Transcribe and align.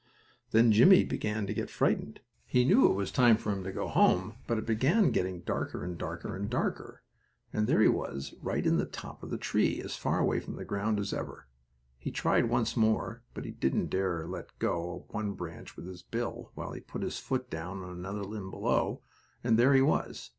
Then 0.49 0.71
Jimmie 0.71 1.03
began 1.03 1.45
to 1.45 1.53
get 1.53 1.69
frightened. 1.69 2.21
He 2.47 2.65
knew 2.65 2.87
it 2.89 2.95
was 2.95 3.11
time 3.11 3.37
for 3.37 3.51
him 3.51 3.63
to 3.63 3.71
go 3.71 3.87
home, 3.87 4.33
but 4.47 4.57
it 4.57 4.65
began 4.65 5.11
getting 5.11 5.41
darker 5.41 5.83
and 5.83 5.95
darker 5.95 6.35
and 6.35 6.49
darker, 6.49 7.03
and 7.53 7.67
there 7.67 7.81
he 7.81 7.87
was 7.87 8.33
right 8.41 8.65
in 8.65 8.77
the 8.77 8.87
top 8.87 9.21
of 9.21 9.29
the 9.29 9.37
tree, 9.37 9.79
as 9.79 9.95
far 9.95 10.17
away 10.17 10.39
from 10.39 10.55
the 10.55 10.65
ground 10.65 10.99
as 10.99 11.13
ever. 11.13 11.45
He 11.99 12.09
tried 12.09 12.45
once 12.49 12.75
more, 12.75 13.21
but 13.35 13.45
he 13.45 13.51
didn't 13.51 13.91
dare 13.91 14.25
let 14.25 14.57
go 14.57 14.95
of 15.05 15.13
one 15.13 15.33
branch 15.33 15.75
with 15.75 15.85
his 15.85 16.01
bill, 16.01 16.49
while 16.55 16.71
he 16.71 16.81
put 16.81 17.03
his 17.03 17.19
foot 17.19 17.51
down 17.51 17.83
on 17.83 17.91
another 17.91 18.23
limb 18.23 18.49
below, 18.49 19.03
and 19.43 19.55
there 19.59 19.75
he 19.75 19.83
was. 19.83 20.29